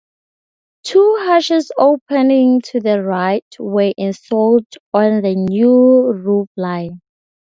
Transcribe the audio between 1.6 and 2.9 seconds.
opening to